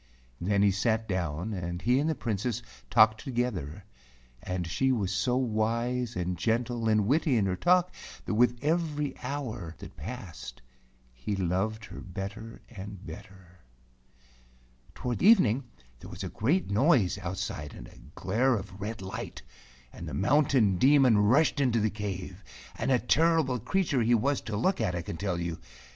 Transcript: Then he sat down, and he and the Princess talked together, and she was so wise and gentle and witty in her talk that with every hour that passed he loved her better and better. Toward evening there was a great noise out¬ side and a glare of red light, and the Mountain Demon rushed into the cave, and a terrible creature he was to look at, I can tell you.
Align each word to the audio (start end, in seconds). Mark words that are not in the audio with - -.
Then 0.39 0.63
he 0.63 0.71
sat 0.71 1.07
down, 1.07 1.53
and 1.53 1.79
he 1.79 1.99
and 1.99 2.09
the 2.09 2.15
Princess 2.15 2.63
talked 2.89 3.23
together, 3.23 3.85
and 4.41 4.65
she 4.65 4.91
was 4.91 5.11
so 5.11 5.37
wise 5.37 6.15
and 6.15 6.39
gentle 6.39 6.89
and 6.89 7.05
witty 7.05 7.37
in 7.37 7.45
her 7.45 7.55
talk 7.55 7.93
that 8.25 8.33
with 8.33 8.57
every 8.63 9.15
hour 9.19 9.75
that 9.77 9.95
passed 9.97 10.63
he 11.13 11.35
loved 11.35 11.85
her 11.85 11.99
better 12.01 12.63
and 12.67 13.05
better. 13.05 13.59
Toward 14.95 15.21
evening 15.21 15.65
there 15.99 16.09
was 16.09 16.23
a 16.23 16.29
great 16.29 16.71
noise 16.71 17.17
out¬ 17.17 17.35
side 17.35 17.75
and 17.75 17.87
a 17.87 17.99
glare 18.15 18.55
of 18.55 18.81
red 18.81 19.03
light, 19.03 19.43
and 19.93 20.07
the 20.09 20.15
Mountain 20.15 20.79
Demon 20.79 21.19
rushed 21.19 21.59
into 21.61 21.79
the 21.79 21.91
cave, 21.91 22.43
and 22.75 22.89
a 22.91 22.97
terrible 22.97 23.59
creature 23.59 24.01
he 24.01 24.15
was 24.15 24.41
to 24.41 24.57
look 24.57 24.81
at, 24.81 24.95
I 24.95 25.03
can 25.03 25.17
tell 25.17 25.39
you. 25.39 25.59